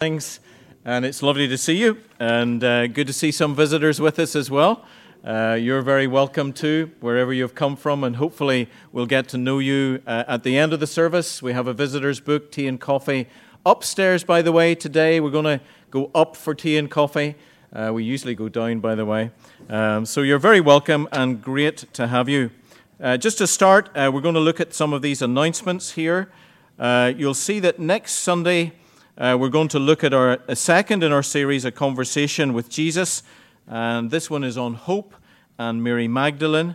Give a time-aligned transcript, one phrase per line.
[0.00, 0.40] Things,
[0.82, 4.34] and it's lovely to see you, and uh, good to see some visitors with us
[4.34, 4.82] as well.
[5.22, 9.58] Uh, you're very welcome to wherever you've come from, and hopefully we'll get to know
[9.58, 11.42] you uh, at the end of the service.
[11.42, 13.28] We have a visitor's book, tea and coffee,
[13.66, 14.74] upstairs, by the way.
[14.74, 15.60] Today we're going to
[15.90, 17.34] go up for tea and coffee.
[17.70, 19.32] Uh, we usually go down, by the way.
[19.68, 22.52] Um, so you're very welcome and great to have you.
[22.98, 26.32] Uh, just to start, uh, we're going to look at some of these announcements here.
[26.78, 28.72] you'll see that next Sunday.
[29.20, 32.70] Uh, we're going to look at our a second in our series, A Conversation with
[32.70, 33.22] Jesus.
[33.68, 35.14] And this one is on hope
[35.58, 36.74] and Mary Magdalene.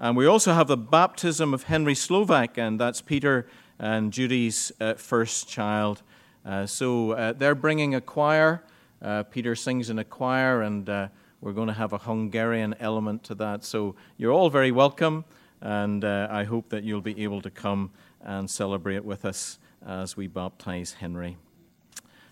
[0.00, 3.46] And we also have the baptism of Henry Slovak, and that's Peter
[3.78, 6.02] and Judy's uh, first child.
[6.44, 8.64] Uh, so uh, they're bringing a choir.
[9.00, 11.06] Uh, Peter sings in a choir, and uh,
[11.40, 13.62] we're going to have a Hungarian element to that.
[13.62, 15.24] So you're all very welcome,
[15.60, 20.26] and I hope that you'll be able to come and celebrate with us as we
[20.26, 21.36] baptize Henry.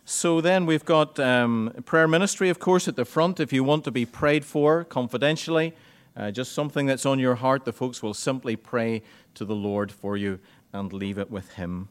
[0.05, 3.39] So then we've got um, prayer ministry, of course, at the front.
[3.39, 5.75] If you want to be prayed for confidentially,
[6.17, 9.03] uh, just something that's on your heart, the folks will simply pray
[9.35, 10.41] to the Lord for you
[10.73, 11.89] and leave it with Him.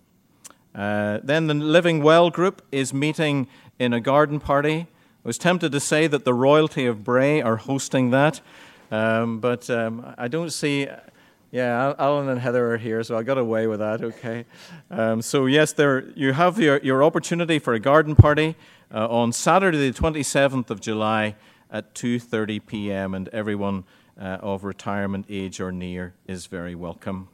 [0.75, 3.47] Uh, then the Living Well group is meeting
[3.80, 4.88] in a garden party.
[5.23, 8.41] I was tempted to say that the royalty of Bray are hosting that,
[8.91, 10.88] um, but um, I don't see
[11.52, 14.02] yeah, Alan and Heather are here, so I got away with that.
[14.02, 14.45] Okay.
[14.89, 18.55] Um, so yes, there you have your, your opportunity for a garden party
[18.94, 21.35] uh, on Saturday, the 27th of July
[21.69, 23.13] at 2:30 p.m.
[23.13, 23.83] and everyone
[24.19, 27.27] uh, of retirement age or near is very welcome.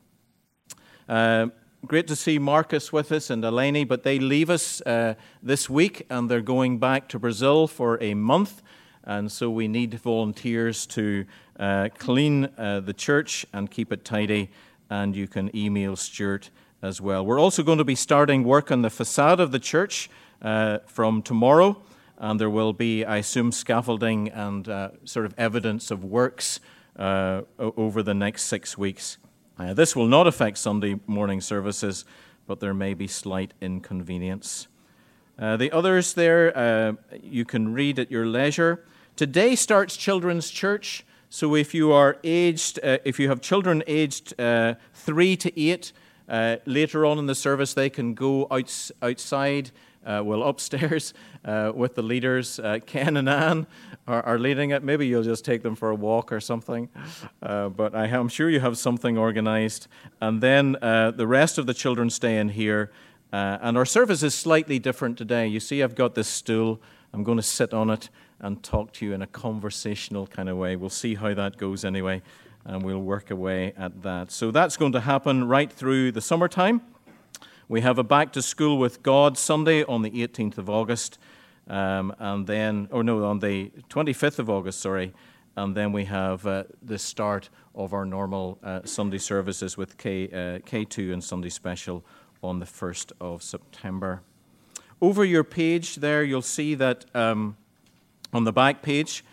[1.08, 1.48] Uh,
[1.86, 6.08] great to see Marcus with us and Eleni, but they leave us uh, this week
[6.10, 8.64] and they're going back to Brazil for a month,
[9.04, 11.26] and so we need volunteers to
[11.60, 14.50] uh, clean uh, the church and keep it tidy,
[14.90, 16.50] and you can email Stuart
[16.82, 17.26] as well.
[17.26, 20.10] We're also going to be starting work on the facade of the church
[20.42, 21.82] uh, from tomorrow,
[22.20, 26.60] and there will be, I assume, scaffolding and uh, sort of evidence of works
[26.96, 29.18] uh, over the next six weeks.
[29.58, 32.06] Uh, this will not affect Sunday morning services,
[32.46, 34.68] but there may be slight inconvenience.
[35.38, 38.86] the others there you can read at your leisure.
[39.16, 41.04] Today starts Children's Church.
[41.30, 45.92] So if you are aged, uh, if you have children aged uh, three to eight,
[46.30, 49.72] uh, later on in the service they can go outs- outside,
[50.06, 52.60] uh, well upstairs uh, with the leaders.
[52.60, 53.68] Uh, Ken and Anne
[54.08, 54.84] are, are, leading it.
[54.84, 56.88] Maybe you'll just take them for a walk or something.
[57.42, 59.88] but I am sure you have something organized.
[60.22, 62.90] And then the rest of the children stay in here.
[63.34, 65.46] and our service is slightly different today.
[65.48, 66.82] You see, I've got this stool.
[67.12, 70.58] I'm going to sit on it and talk to you in a conversational kind of
[70.58, 70.76] way.
[70.76, 72.22] We'll see how that goes anyway,
[72.66, 74.32] and we'll work away at that.
[74.32, 76.82] So that's going to happen right through the summertime.
[77.68, 81.20] We have a Back to School with God Sunday on the 18th of August,
[81.68, 85.14] um, and then, or no, on the 25th of August, sorry,
[85.56, 90.28] and then we have uh, the start of our normal uh, Sunday services with K,
[90.28, 92.06] uh, K2 and Sunday Special
[92.44, 94.22] on the 1st of September.
[95.02, 97.06] Over your page there, you'll see that.
[97.14, 97.58] Um,
[98.38, 99.26] on the back page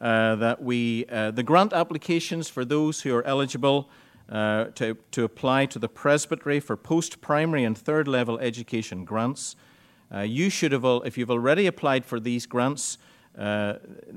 [0.00, 3.88] uh, that we, uh, the grant applications for those who are eligible
[4.28, 9.56] uh, to, to apply to the presbytery for post primary and third level education grants.
[10.14, 12.98] Uh, you should have, if you've already applied for these grants
[13.38, 13.74] uh,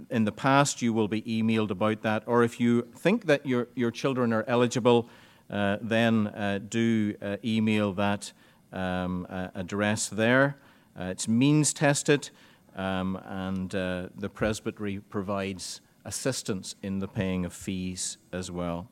[0.09, 2.23] in the past, you will be emailed about that.
[2.25, 5.07] Or if you think that your, your children are eligible,
[5.49, 7.15] uh, then do
[7.45, 8.33] email that
[8.73, 9.25] um,
[9.55, 10.57] address there.
[10.97, 12.29] it's means tested.
[12.75, 18.87] Um, and uh, the presbytery provides assistance in the paying of fees as well.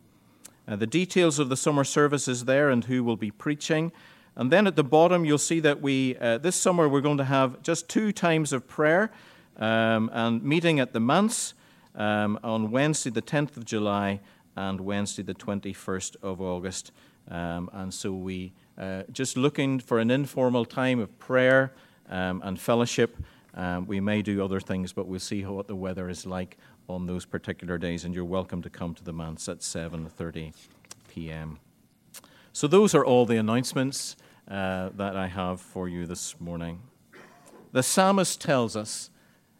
[0.68, 3.92] Uh, the details of the summer service is there and who will be preaching.
[4.36, 7.25] And then at the bottom, you'll see that we, uh, this summer, we're going to
[7.25, 9.12] have just two times of prayer
[9.58, 11.53] um, and meeting at the manse
[11.96, 14.22] um, on Wednesday, the 10th of July,
[14.56, 16.92] and Wednesday, the 21st of August.
[17.30, 21.74] Um, and so we uh, just looking for an informal time of prayer
[22.09, 23.18] um, and fellowship.
[23.53, 26.57] Um, we may do other things, but we'll see what the weather is like
[26.88, 28.06] on those particular days.
[28.06, 30.53] And you're welcome to come to the manse at 7:30
[31.07, 31.59] p.m.
[32.53, 34.15] So those are all the announcements
[34.48, 36.81] uh, that I have for you this morning.
[37.71, 39.09] The psalmist tells us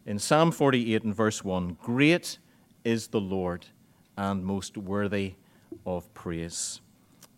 [0.04, 2.38] in Psalm 48 and verse 1 Great
[2.84, 3.66] is the Lord
[4.16, 5.34] and most worthy
[5.86, 6.80] of praise.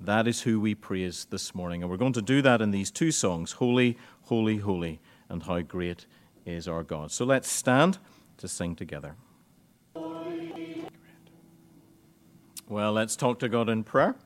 [0.01, 1.83] That is who we praise this morning.
[1.83, 5.61] And we're going to do that in these two songs Holy, Holy, Holy, and How
[5.61, 6.07] Great
[6.47, 7.11] is our God.
[7.11, 7.99] So let's stand
[8.39, 9.17] to sing together.
[12.67, 14.17] Well, let's talk to God in prayer.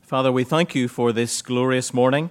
[0.00, 2.30] Father, we thank you for this glorious morning,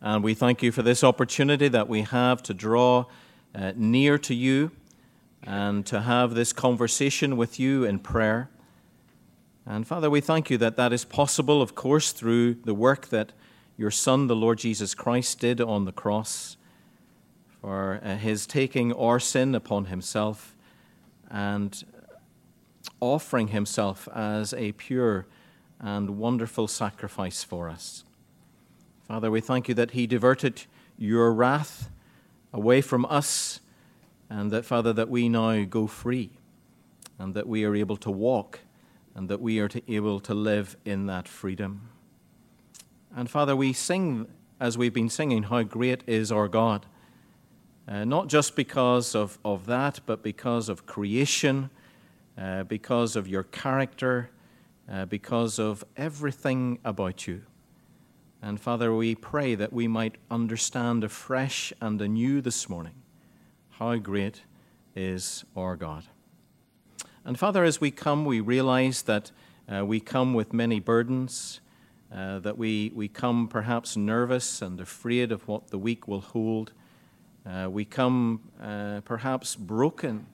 [0.00, 3.04] and we thank you for this opportunity that we have to draw
[3.54, 4.72] uh, near to you
[5.44, 8.48] and to have this conversation with you in prayer.
[9.64, 13.32] And Father, we thank you that that is possible, of course, through the work that
[13.76, 16.56] your Son, the Lord Jesus Christ, did on the cross
[17.60, 20.54] for uh, his taking our sin upon himself
[21.30, 21.84] and
[23.00, 25.26] offering himself as a pure
[25.82, 28.04] and wonderful sacrifice for us.
[29.08, 30.62] Father, we thank you that He diverted
[30.96, 31.90] your wrath
[32.52, 33.60] away from us,
[34.30, 36.30] and that, Father, that we now go free,
[37.18, 38.60] and that we are able to walk,
[39.14, 41.88] and that we are to, able to live in that freedom.
[43.14, 44.26] And Father, we sing,
[44.58, 46.86] as we've been singing, how great is our God.
[47.86, 51.70] Uh, not just because of, of that, but because of creation,
[52.38, 54.30] uh, because of your character
[54.90, 57.42] uh, because of everything about you.
[58.42, 62.94] And Father, we pray that we might understand afresh and anew this morning
[63.70, 64.42] how great
[64.96, 66.04] is our God.
[67.24, 69.30] And Father, as we come, we realize that
[69.72, 71.60] uh, we come with many burdens,
[72.14, 76.72] uh, that we, we come perhaps nervous and afraid of what the week will hold.
[77.46, 80.26] Uh, we come uh, perhaps broken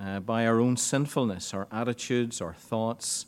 [0.00, 3.26] uh, by our own sinfulness, our attitudes, our thoughts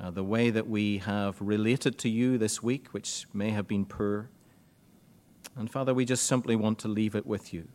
[0.00, 3.84] uh, the way that we have related to you this week, which may have been
[3.84, 4.30] poor.
[5.56, 7.68] And Father, we just simply want to leave it with you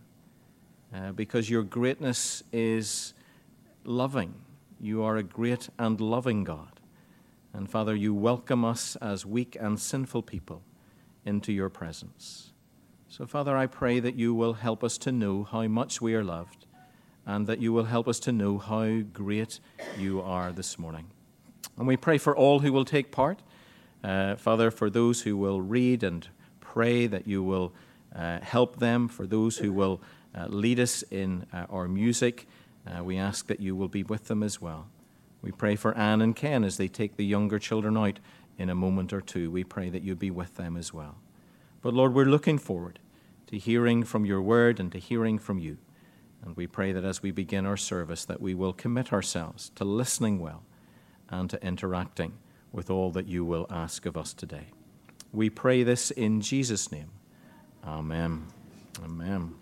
[0.94, 3.14] uh, because your greatness is
[3.84, 4.34] loving.
[4.80, 6.75] You are a great and loving God.
[7.56, 10.62] And Father, you welcome us as weak and sinful people
[11.24, 12.52] into your presence.
[13.08, 16.24] So, Father, I pray that you will help us to know how much we are
[16.24, 16.66] loved
[17.26, 19.62] and that you will help us to know how great
[19.98, 21.06] you are this morning.
[21.78, 23.42] And we pray for all who will take part.
[24.04, 26.28] Uh, Father, for those who will read and
[26.60, 27.72] pray, that you will
[28.14, 29.08] uh, help them.
[29.08, 30.02] For those who will
[30.38, 32.48] uh, lead us in uh, our music,
[32.86, 34.90] uh, we ask that you will be with them as well.
[35.46, 38.18] We pray for Anne and Ken as they take the younger children out
[38.58, 39.52] in a moment or two.
[39.52, 41.18] We pray that you be with them as well.
[41.84, 42.98] But Lord, we're looking forward
[43.46, 45.78] to hearing from your word and to hearing from you.
[46.44, 49.86] And we pray that as we begin our service, that we will commit ourselves to
[49.86, 50.64] listening well
[51.30, 52.34] and to interacting
[52.72, 54.70] with all that you will ask of us today.
[55.32, 57.12] We pray this in Jesus' name.
[57.86, 58.48] Amen.
[59.04, 59.54] Amen.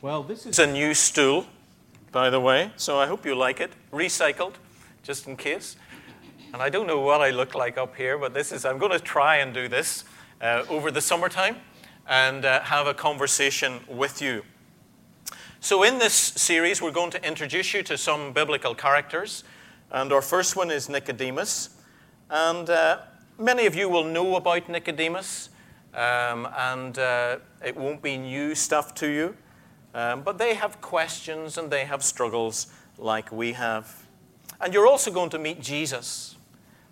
[0.00, 1.46] Well, this is a new stool,
[2.16, 3.70] by the way, so I hope you like it.
[3.92, 4.54] Recycled,
[5.02, 5.76] just in case.
[6.54, 8.92] And I don't know what I look like up here, but this is, I'm going
[8.92, 10.04] to try and do this
[10.40, 11.56] uh, over the summertime
[12.08, 14.44] and uh, have a conversation with you.
[15.60, 19.44] So, in this series, we're going to introduce you to some biblical characters.
[19.90, 21.68] And our first one is Nicodemus.
[22.30, 23.00] And uh,
[23.38, 25.50] many of you will know about Nicodemus,
[25.92, 29.36] um, and uh, it won't be new stuff to you.
[29.96, 32.66] Um, but they have questions and they have struggles
[32.98, 34.06] like we have.
[34.60, 36.36] And you're also going to meet Jesus.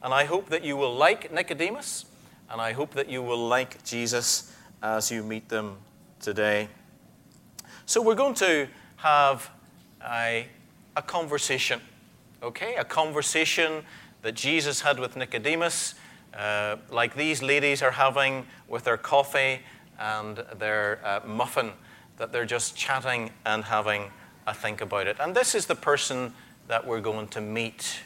[0.02, 2.06] And I hope that you will like Nicodemus,
[2.48, 5.76] and I hope that you will like Jesus as you meet them
[6.18, 6.68] today.
[7.84, 9.50] So we're going to have
[10.02, 10.46] a,
[10.96, 11.82] a conversation,
[12.42, 12.76] okay?
[12.76, 13.82] A conversation
[14.22, 15.94] that Jesus had with Nicodemus,
[16.32, 19.60] uh, like these ladies are having with their coffee
[19.98, 21.72] and their uh, muffin,
[22.16, 24.10] that they're just chatting and having
[24.46, 25.16] a think about it.
[25.20, 26.32] And this is the person
[26.68, 28.00] that we're going to meet.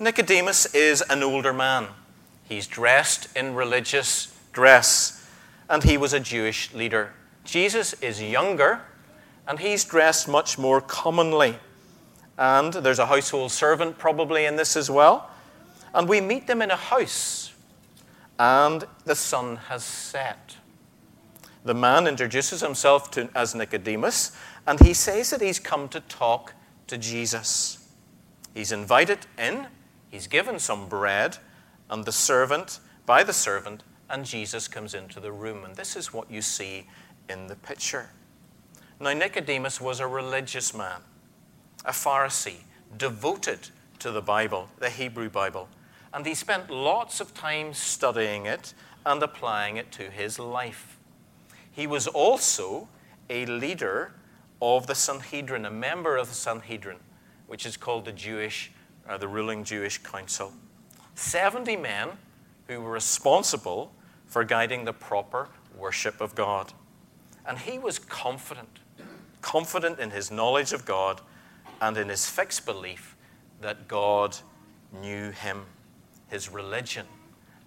[0.00, 1.86] Nicodemus is an older man.
[2.48, 5.28] He's dressed in religious dress,
[5.68, 7.12] and he was a Jewish leader.
[7.44, 8.80] Jesus is younger
[9.46, 11.56] and he's dressed much more commonly.
[12.38, 15.30] And there's a household servant probably in this as well.
[15.92, 17.52] And we meet them in a house,
[18.38, 20.56] and the sun has set.
[21.64, 24.32] The man introduces himself to, as Nicodemus,
[24.66, 26.52] and he says that he's come to talk
[26.88, 27.88] to Jesus.
[28.52, 29.68] He's invited in,
[30.10, 31.38] he's given some bread,
[31.88, 35.64] and the servant, by the servant, and Jesus comes into the room.
[35.64, 36.86] And this is what you see
[37.28, 38.10] in the picture.
[39.00, 41.00] Now, Nicodemus was a religious man,
[41.84, 42.64] a Pharisee,
[42.96, 45.68] devoted to the Bible, the Hebrew Bible,
[46.12, 50.93] and he spent lots of time studying it and applying it to his life.
[51.74, 52.88] He was also
[53.28, 54.12] a leader
[54.62, 56.98] of the Sanhedrin, a member of the Sanhedrin,
[57.46, 58.72] which is called the Jewish,
[59.08, 60.52] uh, the ruling Jewish council.
[61.14, 62.10] 70 men
[62.68, 63.92] who were responsible
[64.26, 66.72] for guiding the proper worship of God.
[67.46, 68.80] And he was confident
[69.44, 71.20] confident in his knowledge of God
[71.82, 73.14] and in his fixed belief
[73.60, 74.36] that God
[75.00, 75.66] knew him.
[76.28, 77.06] his religion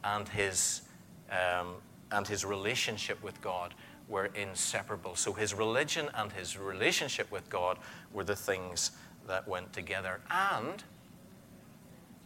[0.04, 0.82] and his,
[1.30, 1.76] um,
[2.12, 3.74] and his relationship with God
[4.08, 5.16] were inseparable.
[5.16, 7.78] So his religion and his relationship with God
[8.14, 8.92] were the things
[9.28, 10.22] that went together.
[10.32, 10.84] And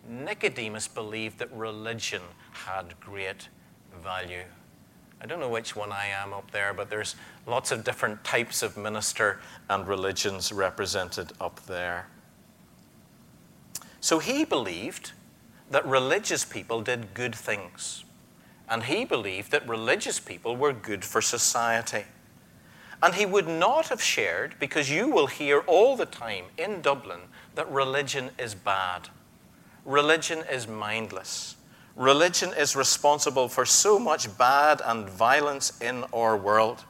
[0.07, 2.21] Nicodemus believed that religion
[2.51, 3.47] had great
[4.03, 4.43] value.
[5.21, 8.63] I don't know which one I am up there, but there's lots of different types
[8.63, 12.07] of minister and religions represented up there.
[13.99, 15.11] So he believed
[15.69, 18.03] that religious people did good things.
[18.71, 22.05] And he believed that religious people were good for society.
[23.03, 27.19] And he would not have shared, because you will hear all the time in Dublin
[27.55, 29.09] that religion is bad.
[29.83, 31.57] Religion is mindless.
[31.97, 36.85] Religion is responsible for so much bad and violence in our world.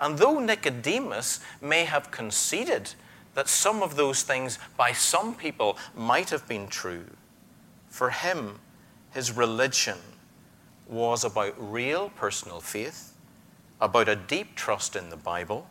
[0.00, 2.94] And though Nicodemus may have conceded
[3.34, 7.06] that some of those things by some people might have been true,
[7.88, 8.60] for him,
[9.12, 9.98] his religion
[10.90, 13.14] was about real personal faith,
[13.80, 15.66] about a deep trust in the Bible,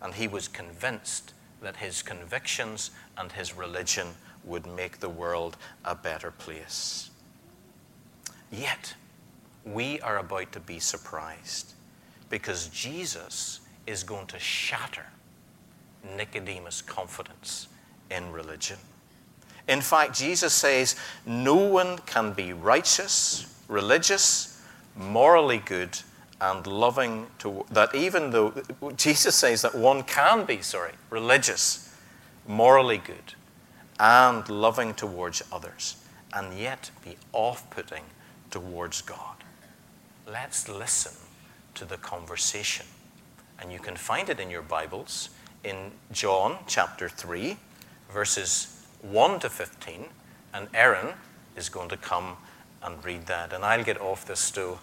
[0.00, 1.32] and he was convinced
[1.62, 4.08] that his convictions and his religion
[4.44, 7.10] would make the world a better place.
[8.50, 8.94] Yet,
[9.64, 11.72] we are about to be surprised
[12.28, 15.06] because Jesus is going to shatter
[16.16, 17.68] Nicodemus' confidence
[18.10, 18.78] in religion.
[19.68, 24.62] In fact, Jesus says no one can be righteous, religious,
[24.94, 25.98] morally good,
[26.40, 28.52] and loving to that even though
[28.96, 31.96] Jesus says that one can be, sorry, religious,
[32.46, 33.34] morally good,
[34.00, 35.96] and loving towards others,
[36.32, 38.02] and yet be off putting
[38.50, 39.36] towards God.
[40.26, 41.12] Let's listen
[41.74, 42.86] to the conversation.
[43.60, 45.30] And you can find it in your Bibles
[45.62, 47.56] in John chapter 3,
[48.10, 50.06] verses 1 to 15.
[50.52, 51.14] And Aaron
[51.56, 52.36] is going to come
[52.84, 53.52] and read that.
[53.52, 54.80] And I'll get off this stool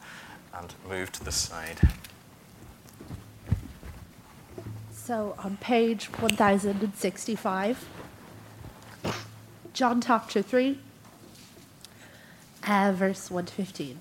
[0.54, 1.80] and move to the side.
[4.92, 7.90] So on page 1065,
[9.74, 10.78] John chapter 3,
[12.68, 14.00] uh, verse 1 to 15.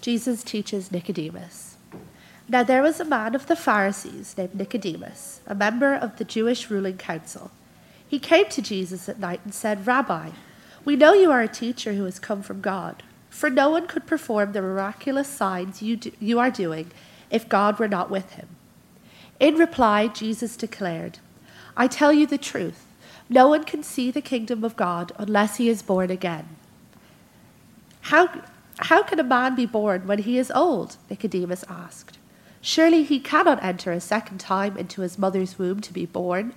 [0.00, 1.76] Jesus teaches Nicodemus.
[2.48, 6.70] Now there was a man of the Pharisees named Nicodemus, a member of the Jewish
[6.70, 7.50] ruling council.
[8.06, 10.30] He came to Jesus at night and said, Rabbi,
[10.86, 14.06] we know you are a teacher who has come from God, for no one could
[14.06, 16.92] perform the miraculous signs you, do, you are doing
[17.28, 18.48] if God were not with him.
[19.40, 21.18] In reply, Jesus declared,
[21.76, 22.86] I tell you the truth.
[23.28, 26.48] No one can see the kingdom of God unless he is born again.
[28.02, 28.42] How,
[28.78, 30.98] how can a man be born when he is old?
[31.10, 32.18] Nicodemus asked.
[32.60, 36.54] Surely he cannot enter a second time into his mother's womb to be born.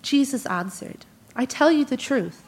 [0.00, 1.04] Jesus answered,
[1.36, 2.47] I tell you the truth.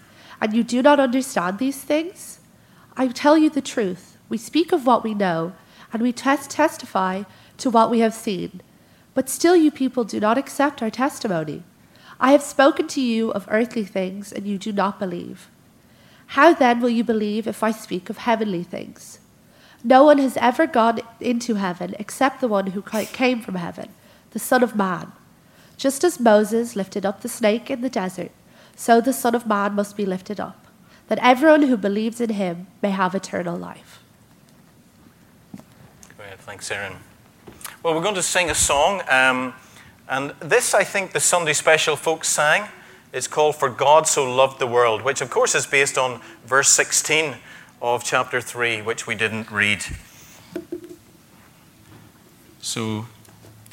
[0.41, 2.39] and you do not understand these things?
[2.97, 4.17] I tell you the truth.
[4.27, 5.53] We speak of what we know,
[5.93, 7.23] and we test- testify
[7.57, 8.61] to what we have seen.
[9.13, 11.63] But still, you people do not accept our testimony.
[12.19, 15.49] I have spoken to you of earthly things, and you do not believe.
[16.27, 19.19] How then will you believe if I speak of heavenly things?
[19.83, 23.89] No one has ever gone into heaven except the one who came from heaven,
[24.31, 25.11] the Son of Man.
[25.75, 28.31] Just as Moses lifted up the snake in the desert,
[28.75, 30.67] so the Son of Man must be lifted up,
[31.07, 34.01] that everyone who believes in him may have eternal life.
[36.17, 36.97] Great, thanks, Aaron.
[37.83, 39.53] Well, we're going to sing a song, um,
[40.07, 42.69] and this I think the Sunday special folks sang.
[43.13, 46.69] It's called For God So Loved the World, which of course is based on verse
[46.69, 47.35] 16
[47.81, 49.83] of chapter 3, which we didn't read.
[52.61, 53.07] So, do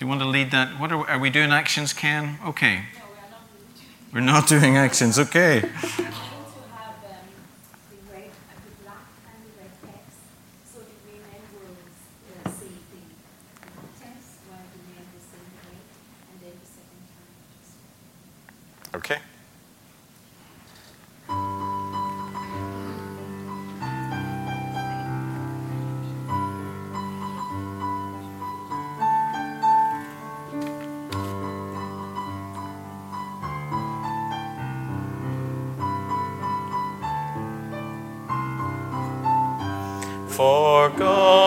[0.00, 0.80] you want to lead that?
[0.80, 2.38] What are, are we doing actions, Ken?
[2.44, 2.84] Okay.
[4.12, 5.68] We're not doing actions, okay.
[40.98, 41.37] God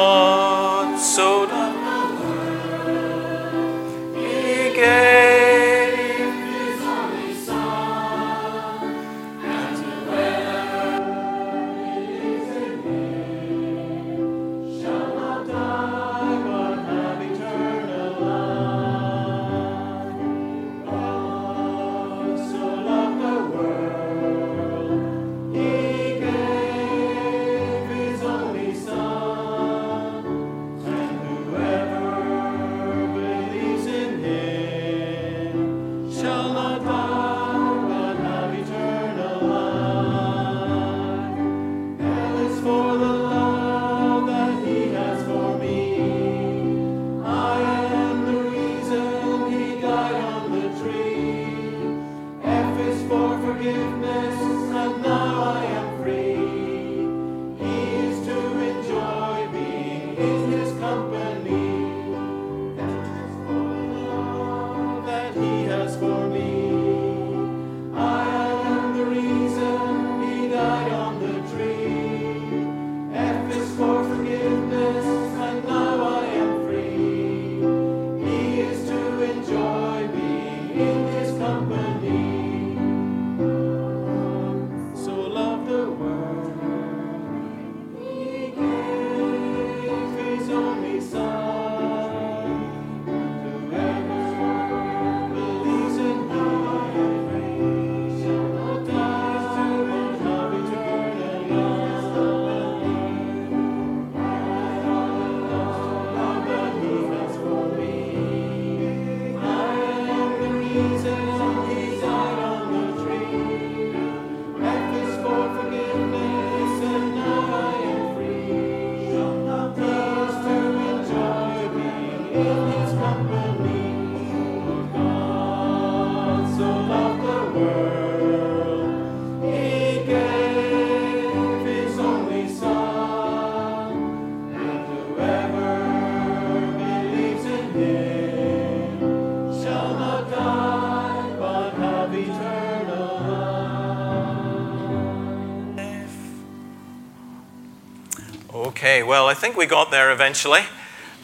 [149.42, 150.60] think we got there eventually.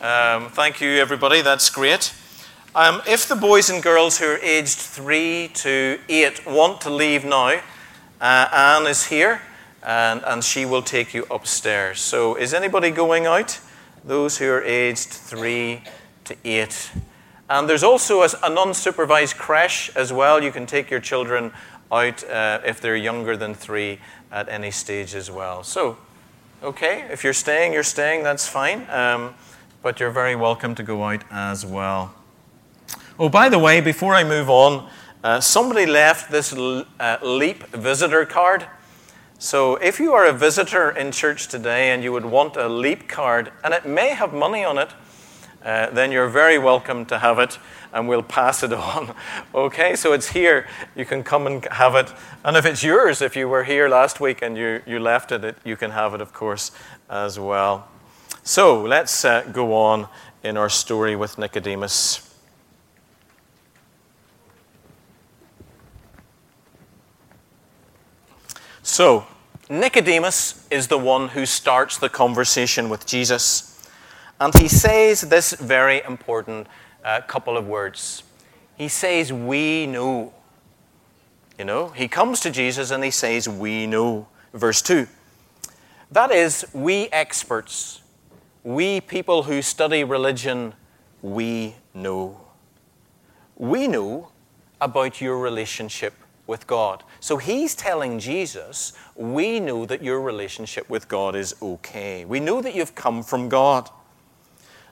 [0.01, 1.43] Um, thank you, everybody.
[1.43, 2.15] That's great.
[2.73, 7.23] Um, if the boys and girls who are aged three to eight want to leave
[7.23, 7.62] now,
[8.19, 9.43] uh, Anne is here
[9.84, 11.99] and, and she will take you upstairs.
[11.99, 13.60] So, is anybody going out?
[14.03, 15.84] Those who are aged three
[16.23, 16.89] to eight.
[17.51, 20.41] And there's also a, an unsupervised creche as well.
[20.41, 21.51] You can take your children
[21.91, 23.99] out uh, if they're younger than three
[24.32, 25.62] at any stage as well.
[25.62, 25.99] So,
[26.63, 28.89] okay, if you're staying, you're staying, that's fine.
[28.89, 29.36] Um,
[29.82, 32.13] but you're very welcome to go out as well.
[33.20, 34.89] Oh, by the way, before I move on,
[35.24, 38.67] uh, somebody left this uh, LEAP visitor card.
[39.39, 43.08] So if you are a visitor in church today and you would want a LEAP
[43.08, 44.89] card, and it may have money on it,
[45.63, 47.60] uh, then you're very welcome to have it
[47.93, 49.15] and we'll pass it on.
[49.54, 50.67] okay, so it's here.
[50.95, 52.12] You can come and have it.
[52.43, 55.43] And if it's yours, if you were here last week and you, you left it,
[55.43, 56.71] it you can have it, of course,
[57.10, 57.88] as well.
[58.43, 60.08] So let's uh, go on
[60.43, 62.23] in our story with Nicodemus.
[68.82, 69.28] So,
[69.69, 73.86] Nicodemus is the one who starts the conversation with Jesus.
[74.39, 76.67] And he says this very important
[77.08, 78.24] uh, couple of words.
[78.78, 80.34] He says, We know.
[81.58, 84.28] You know, he comes to Jesus and he says, We know.
[84.54, 85.08] Verse 2.
[86.12, 88.02] That is, we experts,
[88.63, 90.74] we people who study religion,
[91.22, 92.41] we know.
[93.56, 94.30] We know
[94.80, 96.13] about your relationship
[96.46, 97.04] with God.
[97.20, 102.24] So he's telling Jesus, we know that your relationship with God is okay.
[102.24, 103.89] We know that you've come from God.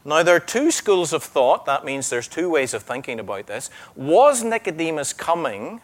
[0.07, 1.65] Now, there are two schools of thought.
[1.65, 3.71] That means there's two ways of thinking about this.
[3.95, 5.81] Was Nicodemus coming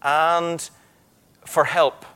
[0.00, 0.70] and
[1.44, 2.06] for help?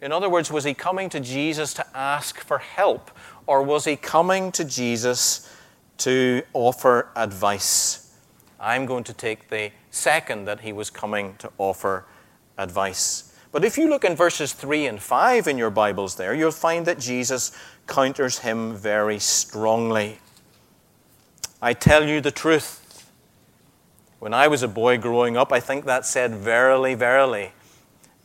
[0.00, 3.10] In other words, was he coming to Jesus to ask for help?
[3.46, 5.52] Or was he coming to Jesus
[5.98, 8.14] to offer advice?
[8.58, 12.06] I'm going to take the second that he was coming to offer
[12.56, 13.34] advice.
[13.50, 16.86] But if you look in verses 3 and 5 in your Bibles there, you'll find
[16.86, 17.52] that Jesus
[17.88, 20.18] counters him very strongly.
[21.60, 23.10] I tell you the truth.
[24.20, 27.52] When I was a boy growing up, I think that said, Verily, verily.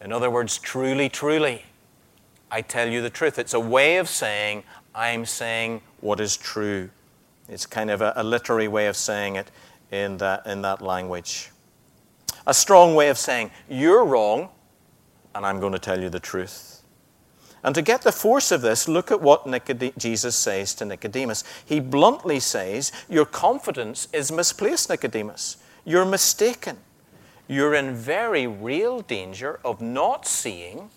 [0.01, 1.63] In other words, truly, truly.
[2.51, 3.39] I tell you the truth.
[3.39, 6.89] It's a way of saying, I'm saying what is true.
[7.49, 9.49] It's kind of a, a literary way of saying it
[9.91, 11.51] in that, in that language.
[12.45, 14.49] A strong way of saying, You're wrong,
[15.33, 16.72] and I'm going to tell you the truth.
[17.63, 19.47] And to get the force of this, look at what
[19.97, 21.43] Jesus says to Nicodemus.
[21.65, 25.57] He bluntly says, Your confidence is misplaced, Nicodemus.
[25.85, 26.77] You're mistaken.
[27.47, 30.89] You're in very real danger of not seeing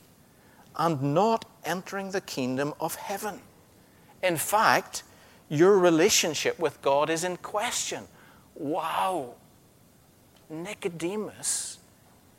[0.76, 3.40] and not entering the kingdom of heaven.
[4.22, 5.02] In fact,
[5.48, 8.05] your relationship with God is in question.
[8.55, 9.35] Wow.
[10.50, 11.79] Nicodemus,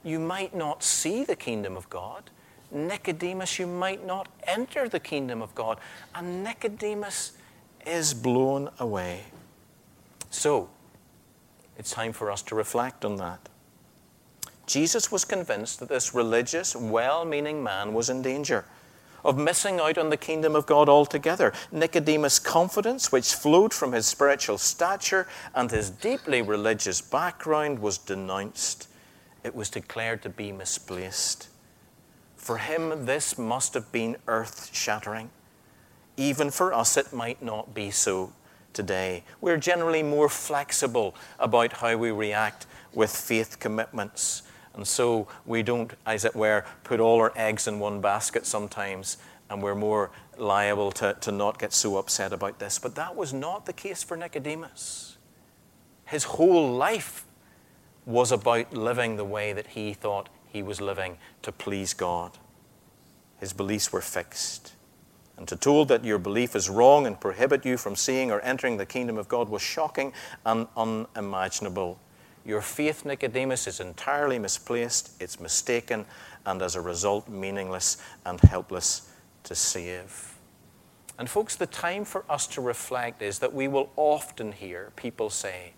[0.04, 2.30] you might not see the kingdom of God.
[2.72, 5.80] Nicodemus, you might not enter the kingdom of God.
[6.14, 7.34] And Nicodemus
[7.86, 9.24] is blown away.
[10.30, 10.70] So,
[11.78, 13.50] it's time for us to reflect on that.
[14.66, 18.66] Jesus was convinced that this religious, well meaning man was in danger
[19.24, 21.54] of missing out on the kingdom of God altogether.
[21.72, 28.88] Nicodemus' confidence, which flowed from his spiritual stature and his deeply religious background, was denounced.
[29.44, 31.50] It was declared to be misplaced.
[32.48, 35.32] For him, this must have been earth shattering.
[36.16, 38.32] Even for us, it might not be so
[38.72, 39.26] today.
[39.42, 44.44] We're generally more flexible about how we react with faith commitments.
[44.76, 49.18] And so we don't, as it were, put all our eggs in one basket sometimes,
[49.50, 52.80] and we're more liable to, to not get so upset about this.
[52.80, 55.18] But that was not the case for Nicodemus.
[56.06, 57.26] His whole life
[58.06, 62.32] was about living the way that he thought he was living to please God.
[63.40, 64.74] His beliefs were fixed.
[65.38, 68.78] And to told that your belief is wrong and prohibit you from seeing or entering
[68.78, 70.14] the kingdom of God was shocking
[70.48, 72.00] and unimaginable.
[72.44, 76.06] Your faith, Nicodemus, is entirely misplaced, it's mistaken,
[76.44, 79.12] and as a result, meaningless and helpless
[79.44, 80.34] to save.
[81.20, 85.30] And, folks, the time for us to reflect is that we will often hear people
[85.30, 85.74] say,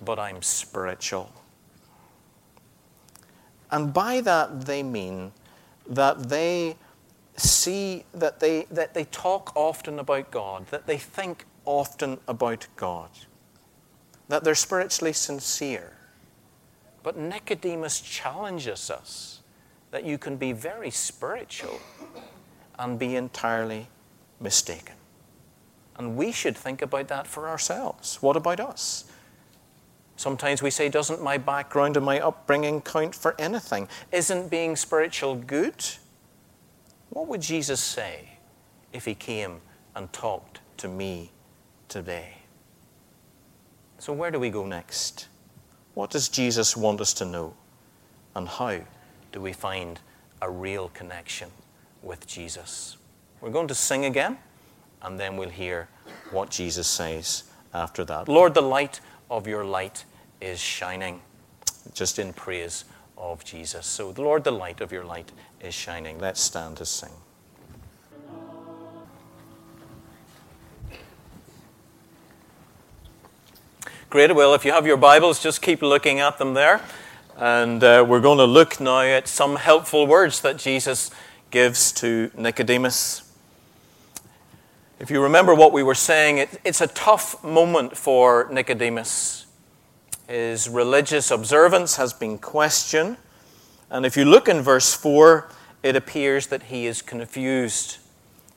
[0.00, 1.32] But I'm spiritual.
[3.70, 5.32] And by that, they mean
[5.88, 6.76] that they
[7.36, 13.10] see, that they, that they talk often about God, that they think often about God,
[14.28, 15.96] that they're spiritually sincere.
[17.02, 19.40] But Nicodemus challenges us
[19.90, 21.80] that you can be very spiritual
[22.78, 23.88] and be entirely
[24.38, 24.94] mistaken.
[25.96, 28.22] And we should think about that for ourselves.
[28.22, 29.09] What about us?
[30.20, 33.88] Sometimes we say, Doesn't my background and my upbringing count for anything?
[34.12, 35.82] Isn't being spiritual good?
[37.08, 38.32] What would Jesus say
[38.92, 39.62] if he came
[39.96, 41.30] and talked to me
[41.88, 42.34] today?
[43.98, 45.26] So, where do we go next?
[45.94, 47.54] What does Jesus want us to know?
[48.36, 48.80] And how
[49.32, 50.00] do we find
[50.42, 51.48] a real connection
[52.02, 52.98] with Jesus?
[53.40, 54.36] We're going to sing again,
[55.00, 55.88] and then we'll hear
[56.30, 58.28] what Jesus says after that.
[58.28, 60.04] Lord, the light of your light
[60.40, 61.20] is shining,
[61.94, 62.84] just in praise
[63.16, 63.86] of Jesus.
[63.86, 66.18] So, the Lord, the light of your light is shining.
[66.18, 67.10] Let's stand to sing.
[74.10, 74.34] Great.
[74.34, 76.80] Well, if you have your Bibles, just keep looking at them there.
[77.36, 81.12] And uh, we're going to look now at some helpful words that Jesus
[81.52, 83.22] gives to Nicodemus.
[84.98, 89.46] If you remember what we were saying, it, it's a tough moment for Nicodemus.
[90.30, 93.16] His religious observance has been questioned.
[93.90, 95.48] And if you look in verse 4,
[95.82, 97.98] it appears that he is confused.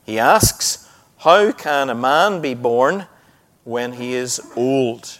[0.05, 3.07] He asks, How can a man be born
[3.63, 5.17] when he is old?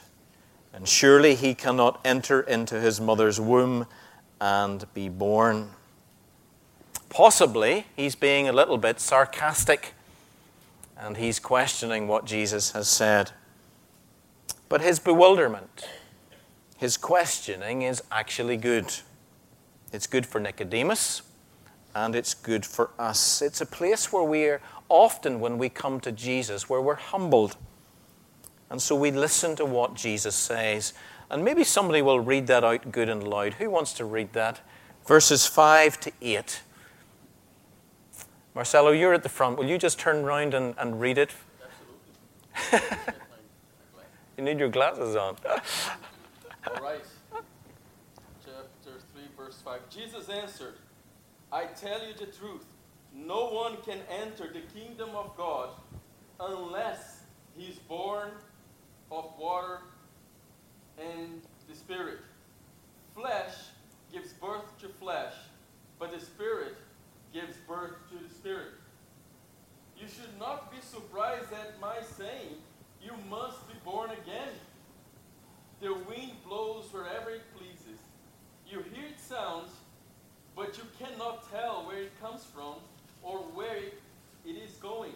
[0.72, 3.88] And surely he cannot enter into his mother's womb
[4.39, 5.72] and be born.
[7.10, 9.96] Possibly he's being a little bit sarcastic
[10.96, 13.32] and he's questioning what Jesus has said.
[14.70, 15.88] But his bewilderment,
[16.84, 18.93] his questioning is actually good.
[19.93, 21.22] It's good for Nicodemus
[21.96, 23.41] and it's good for us.
[23.41, 27.56] It's a place where we're often, when we come to Jesus, where we're humbled
[28.69, 30.93] and so we listen to what Jesus says.
[31.32, 33.54] And maybe somebody will read that out good and loud.
[33.54, 34.60] Who wants to read that?
[35.08, 36.63] Verses 5 to 8.
[38.56, 39.58] Marcelo, you're at the front.
[39.58, 41.32] Will you just turn around and, and read it?
[42.74, 43.13] Absolutely.
[44.38, 45.38] you need your glasses on.
[46.65, 47.04] All right.
[48.45, 49.89] Chapter 3, verse 5.
[49.89, 50.76] Jesus answered,
[51.52, 52.65] I tell you the truth.
[53.13, 55.69] No one can enter the kingdom of God
[56.39, 57.23] unless
[57.58, 58.30] he is born
[59.12, 59.80] of water
[60.97, 62.19] and the Spirit.
[63.13, 63.54] Flesh
[64.12, 65.34] gives birth to flesh,
[65.99, 66.76] but the Spirit
[67.34, 68.71] gives birth to the Spirit.
[69.99, 72.56] You should not be surprised at my saying,
[73.04, 74.54] You must be born again.
[75.84, 77.99] The wind blows wherever it pleases.
[78.65, 79.69] You hear its sounds,
[80.56, 82.76] but you cannot tell where it comes from
[83.21, 83.99] or where it,
[84.45, 85.12] it is going.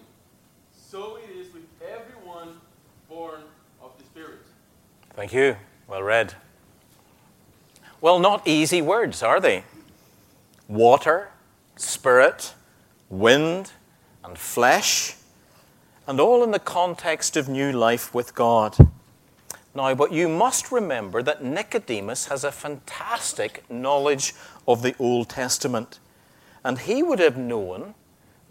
[0.74, 2.60] So it is with everyone
[3.08, 3.44] born
[3.82, 4.46] of the Spirit.
[5.18, 5.56] Thank you.
[5.88, 6.36] Well read.
[8.02, 9.64] Well, not easy words, are they?
[10.68, 11.30] Water,
[11.76, 12.54] spirit,
[13.10, 13.72] wind,
[14.24, 15.16] and flesh,
[16.06, 18.78] and all in the context of new life with God.
[19.74, 24.36] Now, but you must remember that Nicodemus has a fantastic knowledge
[24.68, 25.98] of the Old Testament,
[26.64, 27.96] and he would have known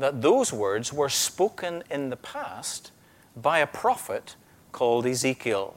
[0.00, 2.90] that those words were spoken in the past
[3.36, 4.34] by a prophet
[4.72, 5.76] called Ezekiel.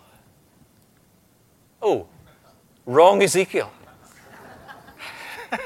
[1.82, 2.08] Oh,
[2.86, 3.72] wrong Ezekiel.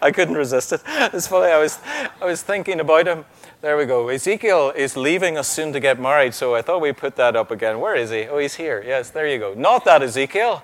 [0.00, 0.80] I couldn't resist it.
[0.86, 1.52] It's funny.
[1.52, 1.78] I was,
[2.20, 3.24] I was thinking about him.
[3.60, 4.08] There we go.
[4.08, 7.50] Ezekiel is leaving us soon to get married, so I thought we'd put that up
[7.50, 7.80] again.
[7.80, 8.28] Where is he?
[8.28, 8.82] Oh, he's here.
[8.86, 9.54] Yes, there you go.
[9.54, 10.62] Not that Ezekiel,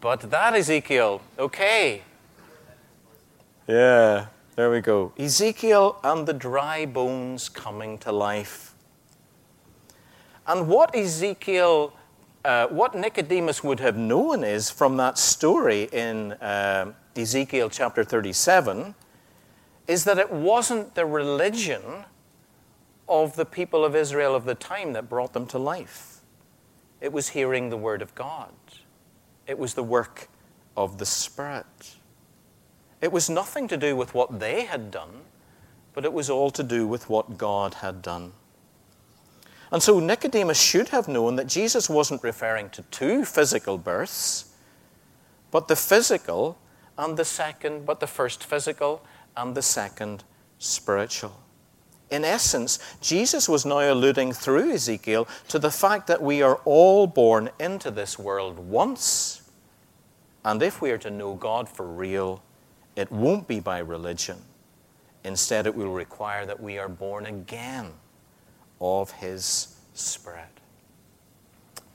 [0.00, 1.20] but that Ezekiel.
[1.38, 2.02] Okay.
[3.68, 5.12] Yeah, there we go.
[5.18, 8.74] Ezekiel and the dry bones coming to life.
[10.46, 11.92] And what Ezekiel,
[12.46, 16.32] uh, what Nicodemus would have known is from that story in.
[16.32, 18.94] Uh, Ezekiel chapter 37
[19.86, 22.04] is that it wasn't the religion
[23.08, 26.20] of the people of Israel of the time that brought them to life.
[27.00, 28.52] It was hearing the word of God.
[29.46, 30.28] It was the work
[30.76, 31.96] of the Spirit.
[33.00, 35.22] It was nothing to do with what they had done,
[35.94, 38.32] but it was all to do with what God had done.
[39.72, 44.54] And so Nicodemus should have known that Jesus wasn't referring to two physical births,
[45.50, 46.58] but the physical
[46.96, 49.04] and the second, but the first physical
[49.36, 50.24] and the second
[50.58, 51.40] spiritual.
[52.10, 57.08] In essence, Jesus was now alluding through Ezekiel to the fact that we are all
[57.08, 59.42] born into this world once.
[60.44, 62.42] And if we are to know God for real,
[62.94, 64.42] it won't be by religion.
[65.24, 67.92] Instead, it will require that we are born again
[68.80, 70.60] of His Spirit.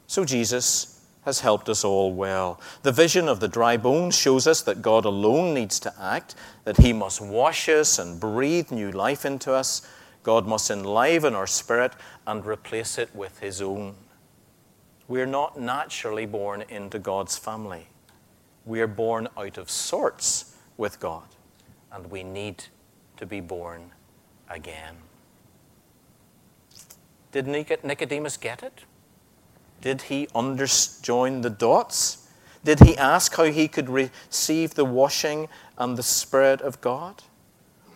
[0.08, 2.60] So, Jesus has helped us all well.
[2.82, 6.78] The vision of the dry bones shows us that God alone needs to act, that
[6.78, 9.88] He must wash us and breathe new life into us.
[10.24, 11.94] God must enliven our spirit
[12.26, 13.96] and replace it with His own.
[15.08, 17.88] We are not naturally born into God's family.
[18.66, 21.28] We are born out of sorts with God,
[21.92, 22.64] and we need
[23.18, 23.92] to be born
[24.50, 24.96] again.
[27.32, 28.82] Did Nicodemus get it?
[29.82, 30.28] Did he
[31.02, 32.28] join the dots?
[32.64, 37.24] Did he ask how he could receive the washing and the Spirit of God?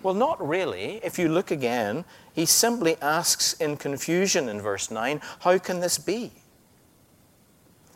[0.01, 0.99] Well, not really.
[1.03, 5.97] If you look again, he simply asks in confusion in verse 9, How can this
[5.97, 6.31] be?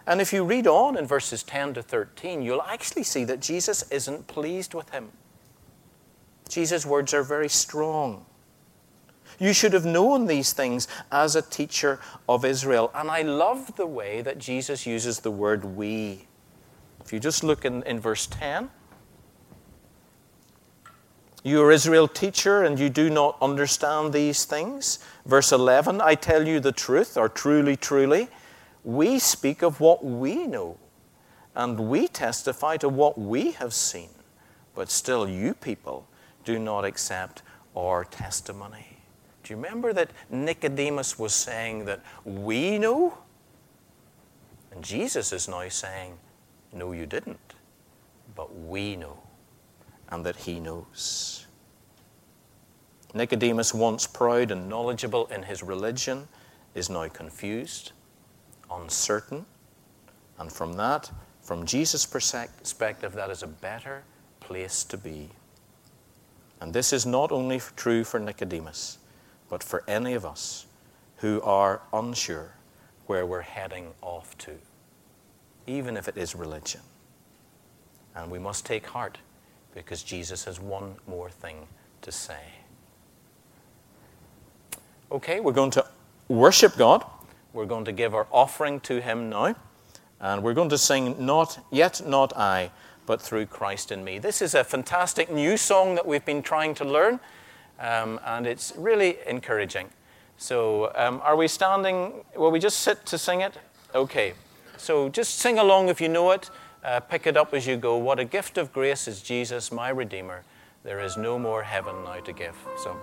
[0.08, 3.84] And if you read on in verses 10 to 13, you'll actually see that Jesus
[3.92, 5.12] isn't pleased with him.
[6.48, 8.26] Jesus' words are very strong.
[9.40, 12.92] You should have known these things as a teacher of Israel.
[12.94, 16.28] And I love the way that Jesus uses the word we.
[17.04, 18.70] If you just look in, in verse 10,
[21.42, 25.00] you are Israel teacher and you do not understand these things.
[25.26, 28.28] Verse 11, I tell you the truth, or truly, truly,
[28.84, 30.78] we speak of what we know,
[31.56, 34.10] and we testify to what we have seen,
[34.76, 36.08] but still you people
[36.44, 37.42] do not accept
[37.76, 38.89] our testimony.
[39.50, 43.18] Do you remember that Nicodemus was saying that we know?
[44.72, 46.20] And Jesus is now saying,
[46.72, 47.56] No, you didn't,
[48.36, 49.18] but we know,
[50.10, 51.48] and that he knows.
[53.16, 56.28] Nicodemus, once proud and knowledgeable in his religion,
[56.76, 57.94] is now confused,
[58.70, 59.48] uncertain,
[60.38, 61.10] and from that,
[61.42, 64.04] from Jesus' perspective, that is a better
[64.42, 65.30] place to be.
[66.62, 68.99] And this is not only true for Nicodemus
[69.50, 70.68] but for any of us
[71.18, 72.54] who are unsure
[73.08, 74.52] where we're heading off to,
[75.68, 76.82] even if it is religion.
[78.16, 79.18] And we must take heart
[79.74, 81.68] because Jesus has one more thing
[82.02, 82.40] to say.
[85.12, 85.86] Okay, we're going to
[86.28, 87.04] worship God.
[87.54, 89.56] We're going to give our offering to Him now.
[90.20, 92.72] And we're going to sing, Not Yet Not I,
[93.06, 94.20] but Through Christ in Me.
[94.20, 97.20] This is a fantastic new song that we've been trying to learn
[97.80, 99.90] um, and it's really encouraging.
[100.38, 102.24] So, um, are we standing?
[102.36, 103.56] Will we just sit to sing it?
[103.94, 104.34] Okay.
[104.78, 106.50] So, just sing along if you know it.
[106.84, 107.98] Uh, pick it up as you go.
[107.98, 110.44] What a gift of grace is Jesus, my Redeemer.
[110.84, 112.56] There is no more heaven now to give.
[112.78, 112.96] So.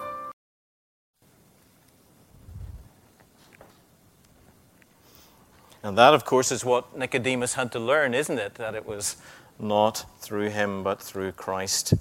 [5.83, 8.55] And that, of course, is what Nicodemus had to learn, isn't it?
[8.55, 9.17] That it was
[9.59, 11.95] not through him, but through Christ.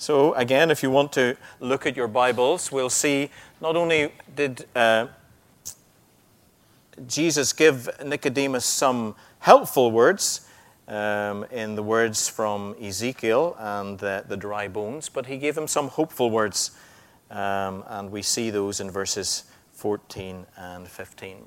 [0.00, 3.30] So, again, if you want to look at your Bibles, we'll see
[3.60, 5.08] not only did uh,
[7.08, 10.46] Jesus give Nicodemus some helpful words
[10.86, 15.66] um, in the words from Ezekiel and the, the, dry bones, but he gave him
[15.66, 16.70] some hopeful words,
[17.32, 21.44] um, and we see those in verses 14 and 15.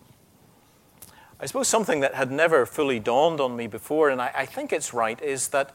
[1.39, 4.73] I suppose something that had never fully dawned on me before, and I, I think
[4.73, 5.73] it's right, is that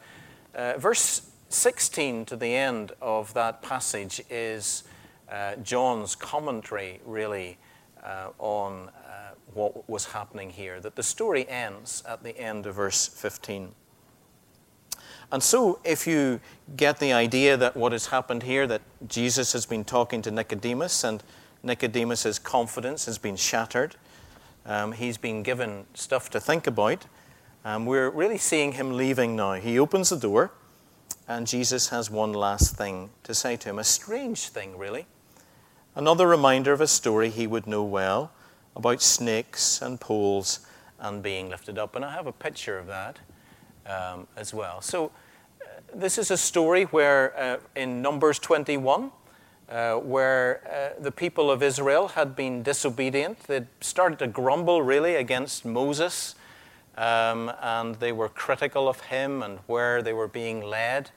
[0.53, 4.83] uh, verse 16 to the end of that passage is
[5.31, 7.57] uh, John's commentary, really,
[8.03, 10.79] uh, on uh, what was happening here.
[10.79, 13.73] That the story ends at the end of verse 15.
[15.31, 16.39] And so, if you
[16.77, 21.03] get the idea that what has happened here, that Jesus has been talking to Nicodemus,
[21.03, 21.21] and
[21.63, 23.95] Nicodemus's confidence has been shattered,
[24.65, 27.05] um, he's been given stuff to think about.
[27.65, 29.53] Um, we're really seeing him leaving now.
[29.53, 30.51] He opens the door,
[31.27, 35.05] and Jesus has one last thing to say to him a strange thing, really.
[35.95, 38.31] Another reminder of a story he would know well
[38.75, 40.59] about snakes and poles
[40.99, 41.95] and being lifted up.
[41.95, 43.19] And I have a picture of that
[43.85, 44.81] um, as well.
[44.81, 45.11] So,
[45.61, 49.11] uh, this is a story where uh, in Numbers 21,
[49.69, 50.61] uh, where
[50.97, 53.39] uh, the people of Israel had been disobedient.
[53.47, 56.35] They'd started to grumble really against Moses,
[56.97, 61.11] um, and they were critical of him and where they were being led.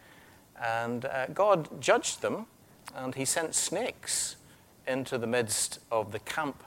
[0.62, 2.46] And uh, God judged them,
[2.94, 4.36] and he sent snakes
[4.86, 6.62] into the midst of the camp.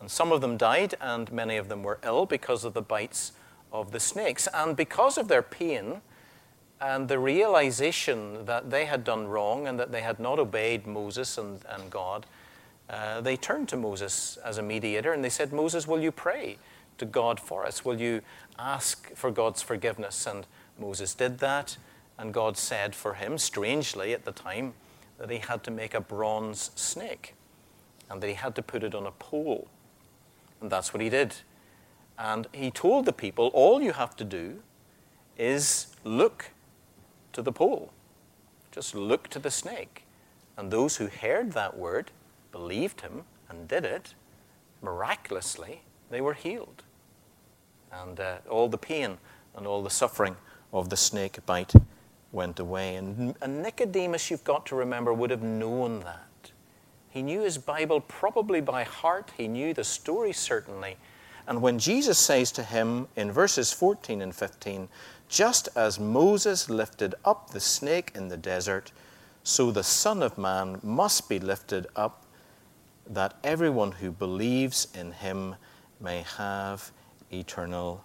[0.00, 3.32] And some of them died, and many of them were ill because of the bites
[3.72, 4.46] of the snakes.
[4.54, 6.00] And because of their pain
[6.80, 11.36] and the realization that they had done wrong and that they had not obeyed Moses
[11.36, 12.24] and, and God,
[12.88, 16.56] uh, they turned to Moses as a mediator and they said, Moses, will you pray
[16.98, 17.84] to God for us?
[17.84, 18.22] Will you
[18.58, 20.26] ask for God's forgiveness?
[20.26, 20.46] And
[20.78, 21.76] Moses did that,
[22.18, 24.74] and God said for him, strangely at the time,
[25.18, 27.34] that he had to make a bronze snake
[28.10, 29.68] and that he had to put it on a pole.
[30.60, 31.36] And that's what he did.
[32.18, 34.62] And he told the people, all you have to do
[35.36, 36.50] is look
[37.32, 37.92] to the pole.
[38.72, 40.04] Just look to the snake.
[40.56, 42.10] And those who heard that word,
[42.50, 44.14] believed him, and did it,
[44.82, 46.82] miraculously, they were healed.
[47.92, 49.18] And uh, all the pain
[49.56, 50.36] and all the suffering
[50.72, 51.72] of the snake bite
[52.32, 52.96] went away.
[52.96, 56.52] And, and Nicodemus, you've got to remember, would have known that.
[57.10, 59.32] He knew his Bible probably by heart.
[59.36, 60.96] He knew the story certainly.
[61.46, 64.88] And when Jesus says to him in verses 14 and 15,
[65.28, 68.92] just as Moses lifted up the snake in the desert,
[69.42, 72.24] so the Son of Man must be lifted up,
[73.08, 75.56] that everyone who believes in him
[75.98, 76.92] may have
[77.32, 78.04] eternal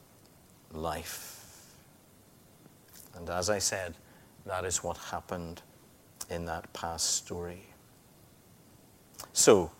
[0.72, 1.34] life.
[3.16, 3.96] And as I said,
[4.46, 5.62] that is what happened
[6.30, 7.64] in that past story.
[9.32, 9.72] So,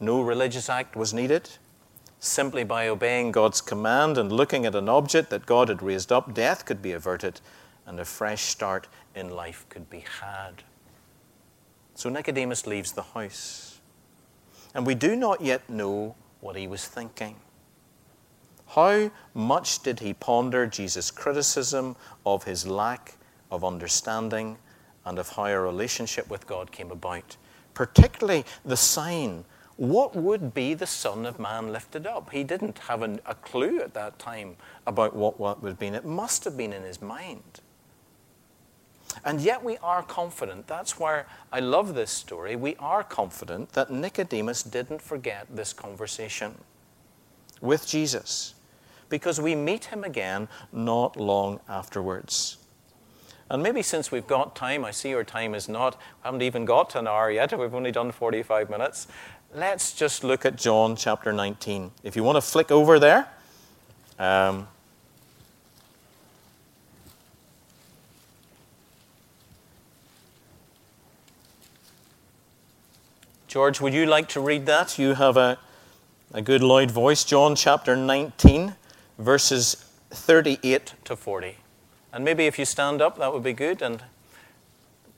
[0.00, 1.48] no religious act was needed.
[2.20, 6.32] Simply by obeying God's command and looking at an object that God had raised up,
[6.32, 7.40] death could be averted
[7.86, 10.62] and a fresh start in life could be had.
[11.94, 13.80] So Nicodemus leaves the house.
[14.74, 17.36] And we do not yet know what he was thinking.
[18.74, 23.16] How much did he ponder Jesus' criticism of his lack
[23.50, 24.58] of understanding
[25.04, 27.36] and of how a relationship with God came about?
[27.74, 29.44] particularly the sign.
[29.76, 32.30] What would be the Son of Man lifted up?
[32.30, 34.56] He didn't have an, a clue at that time
[34.86, 35.94] about what, what would have been.
[35.94, 37.60] It must have been in his mind.
[39.24, 40.66] And yet we are confident.
[40.66, 42.56] That's why I love this story.
[42.56, 46.54] We are confident that Nicodemus didn't forget this conversation
[47.60, 48.54] with Jesus
[49.08, 52.58] because we meet him again not long afterwards.
[53.50, 56.64] And maybe since we've got time, I see your time is not, we haven't even
[56.64, 59.06] got an hour yet, we've only done 45 minutes.
[59.54, 61.92] Let's just look at John chapter 19.
[62.02, 63.28] If you want to flick over there,
[64.18, 64.66] um,
[73.54, 74.98] George, would you like to read that?
[74.98, 75.58] You have a,
[76.32, 77.22] a good loud voice.
[77.22, 78.74] John chapter 19,
[79.18, 81.56] verses 38 to 40.
[82.12, 84.02] And maybe if you stand up, that would be good, and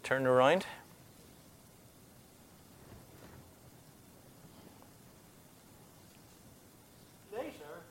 [0.03, 0.64] turn around.
[7.32, 7.84] Later,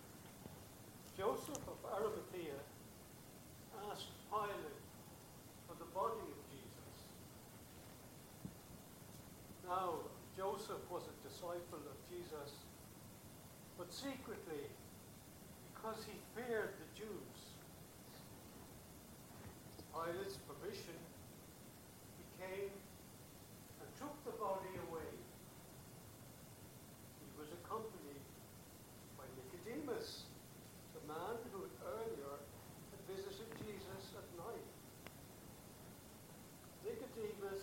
[1.17, 2.57] Joseph of Arimathea
[3.91, 4.81] asked Pilate
[5.67, 6.95] for the body of Jesus.
[9.67, 9.93] Now,
[10.35, 12.53] Joseph was a disciple of Jesus
[13.77, 14.65] but secretly
[15.85, 17.37] because he feared the Jews.
[19.93, 20.97] Pilate's permission,
[22.17, 22.73] he came
[23.79, 25.13] and took the body away.
[27.21, 28.25] He was accompanied
[29.13, 30.25] by Nicodemus,
[30.97, 32.33] the man who had earlier
[32.89, 34.67] had visited Jesus at night.
[36.81, 37.61] Nicodemus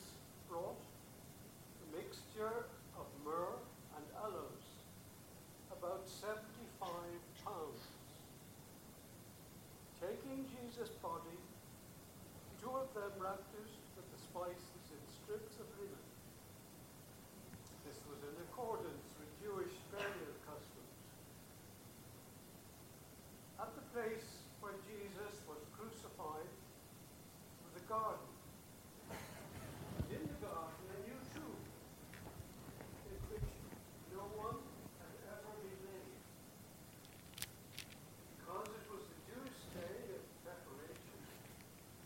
[0.48, 3.58] brought a mixture of myrrh
[3.98, 4.64] and aloes,
[5.74, 6.86] about 75
[7.44, 7.92] pounds.
[10.82, 11.38] Jesus' body,
[12.60, 16.06] two of them wrapped it with the spices in strips of linen.
[17.86, 20.98] This was in accordance with Jewish burial customs.
[23.62, 24.26] At the place
[24.58, 28.26] where Jesus was crucified was a garden.
[29.06, 31.62] And in the garden, a new tomb,
[33.06, 33.50] in which
[34.10, 34.58] no one
[34.98, 36.18] had ever been laid.
[38.34, 41.18] Because it was the Jewish day of preparation,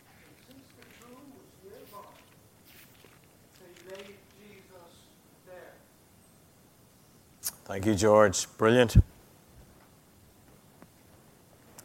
[0.07, 2.13] and since the tomb was nearby,
[3.59, 4.95] they laid Jesus
[5.47, 5.75] there.
[7.67, 8.47] Thank you, George.
[8.59, 8.97] Brilliant.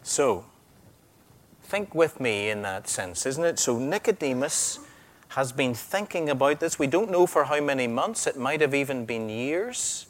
[0.04, 0.46] So,
[1.64, 3.58] think with me in that sense, isn't it?
[3.58, 4.78] So, Nicodemus
[5.30, 6.78] has been thinking about this.
[6.78, 10.06] We don't know for how many months, it might have even been years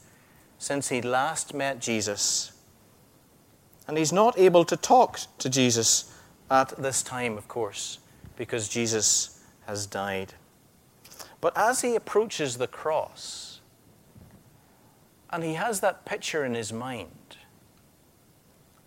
[0.57, 2.51] since he last met Jesus.
[3.87, 6.13] And he's not able to talk to Jesus
[6.49, 7.99] at this time, of course,
[8.35, 10.33] because Jesus has died.
[11.39, 13.50] But as he approaches the cross,
[15.31, 17.37] and he has that picture in his mind,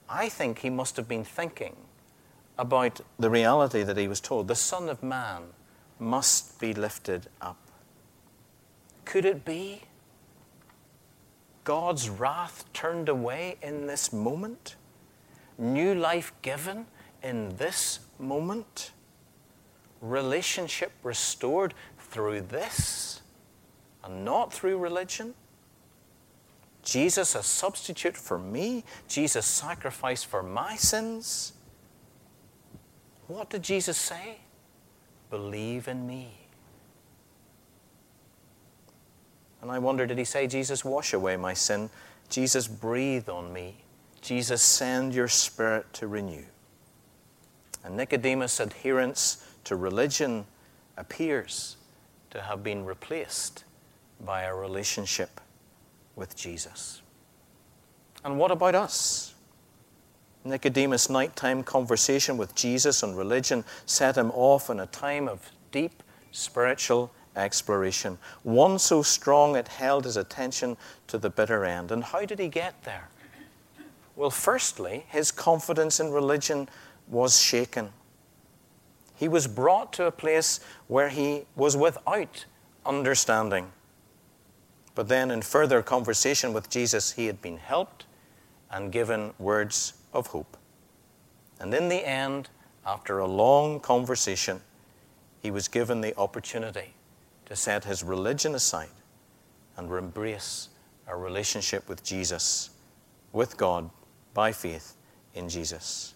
[0.08, 1.76] I think he must have been thinking
[2.58, 5.42] about the reality that he was told the Son of Man
[5.98, 7.56] must be lifted up.
[9.04, 9.82] Could it be
[11.64, 14.76] God's wrath turned away in this moment?
[15.56, 16.86] New life given
[17.22, 18.92] in this moment?
[20.00, 23.22] Relationship restored through this
[24.04, 25.34] and not through religion?
[26.84, 28.84] Jesus a substitute for me?
[29.08, 31.52] Jesus sacrificed for my sins?
[33.26, 34.38] What did Jesus say?
[35.30, 36.38] Believe in me.
[39.62, 41.88] And I wonder, did he say, Jesus, wash away my sin?
[42.28, 43.76] Jesus, breathe on me.
[44.20, 46.44] Jesus, send your spirit to renew.
[47.82, 50.44] And Nicodemus' adherence to religion
[50.96, 51.76] appears
[52.30, 53.64] to have been replaced
[54.20, 55.40] by a relationship
[56.16, 57.02] with Jesus.
[58.24, 59.34] And what about us?
[60.44, 66.02] Nicodemus' nighttime conversation with Jesus on religion set him off in a time of deep
[66.32, 71.90] spiritual exploration, one so strong it held his attention to the bitter end.
[71.90, 73.08] And how did he get there?
[74.16, 76.68] Well, firstly, his confidence in religion
[77.08, 77.90] was shaken.
[79.16, 82.44] He was brought to a place where he was without
[82.84, 83.72] understanding.
[84.94, 88.06] But then, in further conversation with Jesus, he had been helped
[88.70, 90.56] and given words of hope.
[91.58, 92.48] And in the end,
[92.86, 94.60] after a long conversation,
[95.40, 96.94] he was given the opportunity
[97.46, 98.88] to set his religion aside
[99.76, 100.68] and embrace
[101.06, 102.70] a relationship with Jesus,
[103.32, 103.90] with God,
[104.32, 104.96] by faith
[105.34, 106.14] in Jesus.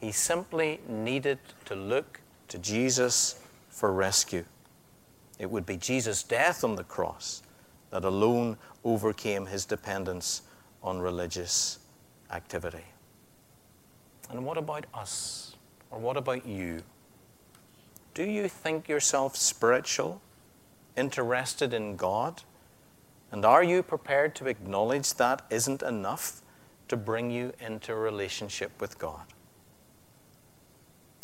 [0.00, 4.44] He simply needed to look to Jesus for rescue.
[5.38, 7.42] It would be Jesus' death on the cross
[7.90, 10.42] that alone overcame his dependence
[10.82, 11.78] on religious
[12.30, 12.84] activity.
[14.30, 15.56] And what about us?
[15.90, 16.82] Or what about you?
[18.14, 20.20] Do you think yourself spiritual,
[20.96, 22.42] interested in God?
[23.32, 26.42] And are you prepared to acknowledge that isn't enough
[26.88, 29.22] to bring you into relationship with God?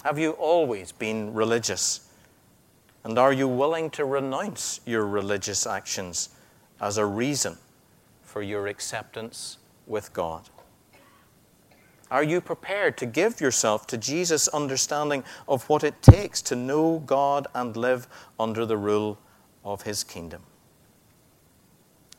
[0.05, 2.09] Have you always been religious?
[3.03, 6.31] And are you willing to renounce your religious actions
[6.81, 7.59] as a reason
[8.23, 10.49] for your acceptance with God?
[12.11, 17.03] Are you prepared to give yourself to Jesus' understanding of what it takes to know
[17.05, 18.07] God and live
[18.39, 19.19] under the rule
[19.65, 20.43] of His kingdom?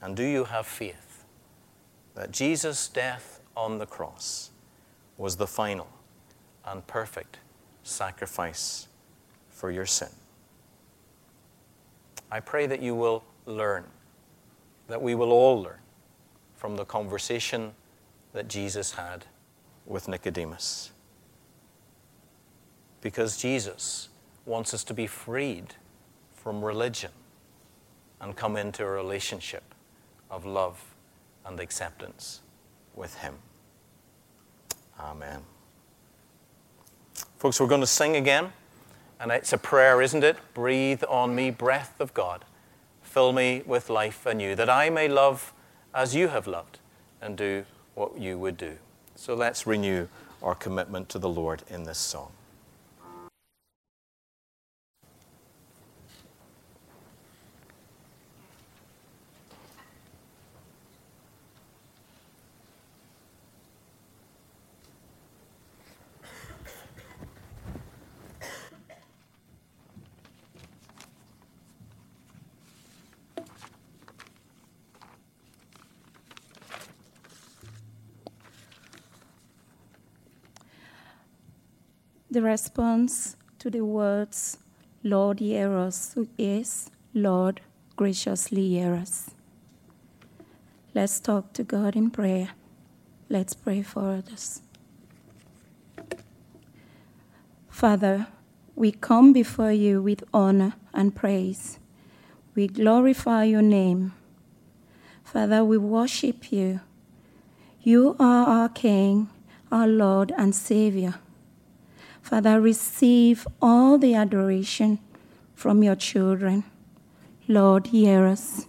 [0.02, 1.24] And do you have faith
[2.16, 4.52] that Jesus' death on the cross
[5.18, 5.88] was the final
[6.66, 7.40] and perfect
[7.84, 8.88] sacrifice
[9.50, 10.10] for your sin?
[12.30, 13.86] I pray that you will learn,
[14.88, 15.80] that we will all learn
[16.56, 17.74] from the conversation
[18.34, 19.26] that Jesus had
[19.86, 20.92] with Nicodemus.
[23.02, 24.10] Because Jesus
[24.46, 25.76] wants us to be freed
[26.34, 27.12] from religion
[28.20, 29.76] and come into a relationship
[30.32, 30.84] of love
[31.46, 32.42] and acceptance
[32.96, 33.36] with Him.
[35.00, 35.42] Amen.
[37.38, 38.52] Folks, we're going to sing again.
[39.20, 40.38] And it's a prayer, isn't it?
[40.54, 42.46] Breathe on me, breath of God.
[43.18, 45.52] Fill me with life anew, that I may love
[45.92, 46.78] as you have loved
[47.20, 47.66] and do
[47.96, 48.78] what you would do.
[49.16, 50.08] So let's renew
[50.44, 52.32] our commitment to the Lord in this song.
[82.38, 84.60] The response to the words,
[85.04, 87.62] Lord, hear us, is, Lord,
[87.96, 89.32] graciously hear us.
[90.94, 92.50] Let's talk to God in prayer.
[93.28, 94.62] Let's pray for others.
[97.70, 98.28] Father,
[98.76, 101.80] we come before you with honor and praise.
[102.54, 104.14] We glorify your name.
[105.24, 106.82] Father, we worship you.
[107.82, 109.28] You are our King,
[109.72, 111.16] our Lord and Savior.
[112.28, 115.00] Father, receive all the adoration
[115.56, 116.66] from your children.
[117.48, 118.66] Lord, hear us.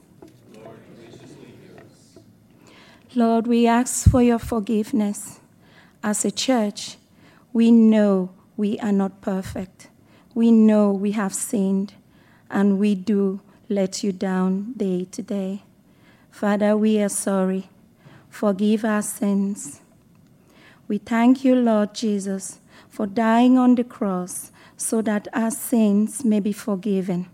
[0.54, 2.22] Lord, graciously hear us.
[3.16, 5.40] Lord, we ask for your forgiveness.
[6.04, 6.98] As a church,
[7.52, 9.88] we know we are not perfect.
[10.36, 11.94] We know we have sinned,
[12.48, 15.64] and we do let you down day to day.
[16.30, 17.68] Father, we are sorry.
[18.30, 19.80] Forgive our sins.
[20.86, 26.40] We thank you, Lord Jesus for dying on the cross so that our sins may
[26.40, 27.26] be forgiven.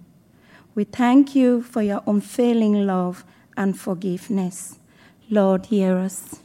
[0.74, 3.24] We thank you for your unfailing love
[3.56, 4.78] and forgiveness.
[5.30, 6.40] Lord, hear us.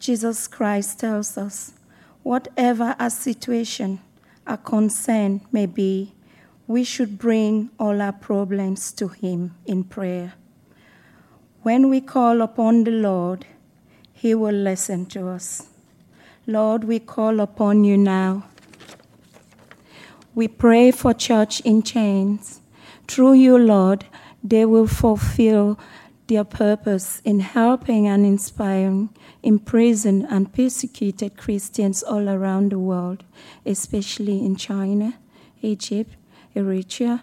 [0.00, 1.74] Jesus Christ tells us
[2.22, 4.00] whatever our situation,
[4.46, 6.12] our concern may be,
[6.66, 10.34] we should bring all our problems to Him in prayer.
[11.62, 13.44] When we call upon the Lord,
[14.12, 15.69] He will listen to us.
[16.50, 18.42] Lord, we call upon you now.
[20.34, 22.60] We pray for church in chains.
[23.06, 24.06] Through you, Lord,
[24.42, 25.78] they will fulfill
[26.26, 29.10] their purpose in helping and inspiring
[29.44, 33.22] imprisoned and persecuted Christians all around the world,
[33.64, 35.14] especially in China,
[35.62, 36.16] Egypt,
[36.56, 37.22] Eritrea,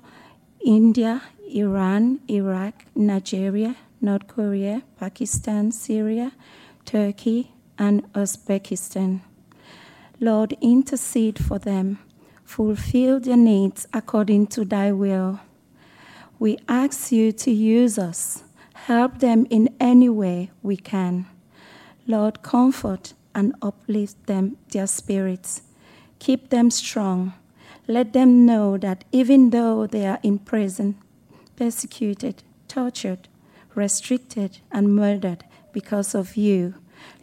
[0.66, 1.22] India,
[1.54, 6.32] Iran, Iraq, Nigeria, North Korea, Pakistan, Syria,
[6.86, 9.22] Turkey, and Uzbekistan.
[10.20, 12.00] Lord, intercede for them.
[12.44, 15.40] Fulfill their needs according to thy will.
[16.40, 18.44] We ask you to use us.
[18.74, 21.26] Help them in any way we can.
[22.08, 25.62] Lord, comfort and uplift them, their spirits.
[26.20, 27.34] Keep them strong.
[27.88, 30.96] Let them know that even though they are in prison,
[31.56, 33.28] persecuted, tortured,
[33.76, 36.76] restricted, and murdered because of you,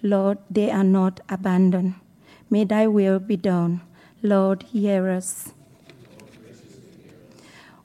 [0.05, 1.94] Lord, they are not abandoned.
[2.50, 3.80] May thy will be done.
[4.22, 5.55] Lord, hear us.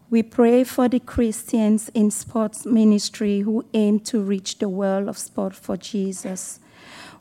[0.09, 5.17] We pray for the Christians in sports ministry who aim to reach the world of
[5.17, 6.59] sport for Jesus.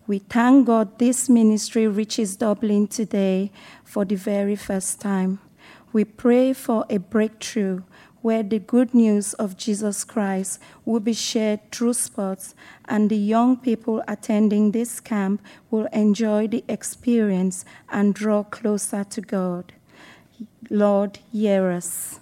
[0.09, 3.53] We thank God this ministry reaches Dublin today
[3.84, 5.38] for the very first time.
[5.92, 7.82] We pray for a breakthrough
[8.22, 12.54] where the good news of Jesus Christ will be shared through sports,
[12.86, 15.40] and the young people attending this camp
[15.70, 19.72] will enjoy the experience and draw closer to God.
[20.70, 22.20] Lord, hear us.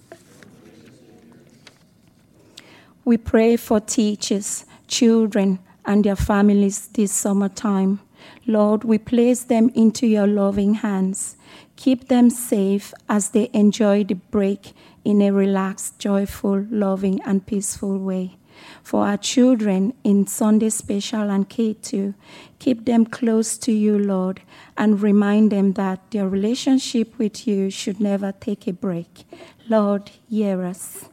[3.03, 8.01] We pray for teachers, children, and their families this summertime.
[8.45, 11.37] Lord, we place them into your loving hands.
[11.77, 14.73] Keep them safe as they enjoy the break
[15.07, 18.35] in a relaxed, joyful, loving, and peaceful way.
[18.83, 22.13] For our children in Sunday Special and K2,
[22.59, 24.41] keep them close to you, Lord,
[24.77, 29.23] and remind them that their relationship with you should never take a break.
[29.69, 31.05] Lord, hear us.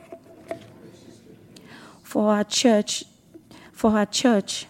[2.02, 3.04] For our church,
[3.70, 4.66] for our church,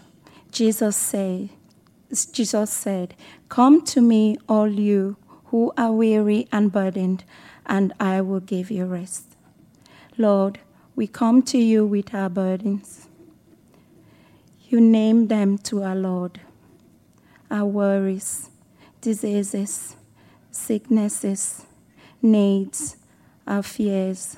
[0.51, 1.49] Jesus said,
[2.31, 3.15] Jesus said,
[3.49, 7.23] Come to me, all you who are weary and burdened,
[7.65, 9.35] and I will give you rest.
[10.17, 10.59] Lord,
[10.95, 13.07] we come to you with our burdens.
[14.67, 16.39] You name them to our Lord
[17.51, 18.49] our worries,
[19.01, 19.95] diseases,
[20.49, 21.65] sicknesses,
[22.21, 22.97] needs,
[23.45, 24.37] our fears,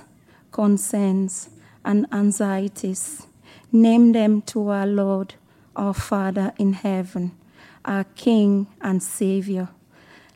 [0.51, 1.49] concerns,
[1.85, 3.27] and anxieties.
[3.71, 5.35] Name them to our Lord
[5.77, 7.31] our Father in heaven,
[7.85, 9.69] our King and Savior.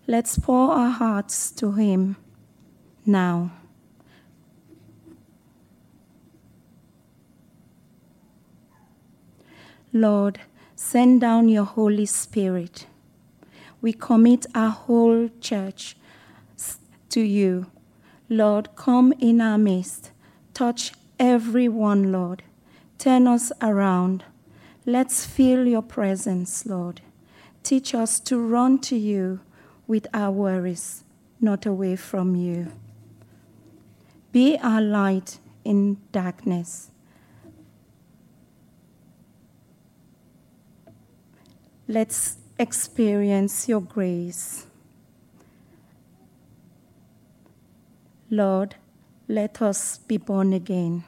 [0.07, 2.15] Let's pour our hearts to Him
[3.05, 3.51] now.
[9.93, 10.39] Lord,
[10.75, 12.85] send down your Holy Spirit.
[13.81, 15.97] We commit our whole church
[17.09, 17.67] to you.
[18.29, 20.11] Lord, come in our midst.
[20.53, 22.43] Touch everyone, Lord.
[22.97, 24.23] Turn us around.
[24.85, 27.01] Let's feel your presence, Lord.
[27.63, 29.41] Teach us to run to you
[29.87, 31.03] with our worries,
[31.41, 32.71] not away from you.
[34.31, 36.89] Be our light in darkness.
[41.87, 44.65] Let's experience your grace.
[48.29, 48.75] Lord,
[49.27, 51.03] let us be born again.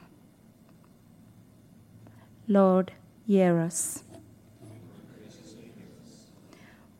[2.46, 2.92] Lord,
[3.26, 4.02] hear us.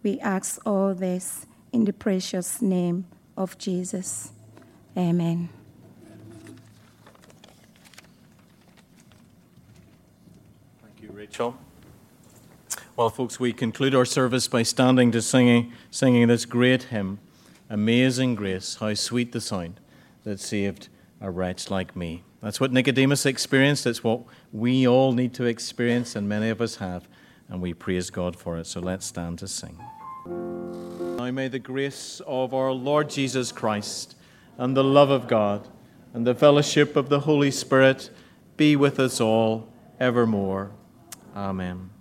[0.03, 3.07] We ask all this in the precious name
[3.37, 4.33] of Jesus.
[4.97, 5.49] Amen.
[11.35, 11.57] Rachel.
[12.95, 17.19] Well, folks, we conclude our service by standing to singing, singing this great hymn,
[17.69, 19.81] Amazing Grace, how sweet the sound
[20.23, 20.87] that saved
[21.21, 22.23] a wretch like me.
[22.41, 23.85] That's what Nicodemus experienced.
[23.85, 24.21] It's what
[24.53, 27.09] we all need to experience, and many of us have,
[27.49, 28.69] and we praise God for it.
[28.69, 29.77] So let's stand to sing.
[30.27, 34.15] Now may the grace of our Lord Jesus Christ
[34.57, 35.67] and the love of God
[36.13, 38.11] and the fellowship of the Holy Spirit
[38.57, 39.69] be with us all
[39.99, 40.71] evermore.
[41.35, 41.94] Amen.